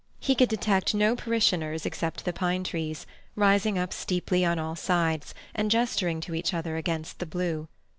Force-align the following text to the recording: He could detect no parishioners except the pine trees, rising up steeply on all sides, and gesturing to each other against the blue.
He 0.19 0.33
could 0.33 0.49
detect 0.49 0.95
no 0.95 1.15
parishioners 1.15 1.85
except 1.85 2.25
the 2.25 2.33
pine 2.33 2.63
trees, 2.63 3.05
rising 3.35 3.77
up 3.77 3.93
steeply 3.93 4.43
on 4.43 4.57
all 4.57 4.75
sides, 4.75 5.35
and 5.53 5.69
gesturing 5.69 6.21
to 6.21 6.33
each 6.33 6.55
other 6.55 6.75
against 6.75 7.19
the 7.19 7.27
blue. 7.27 7.67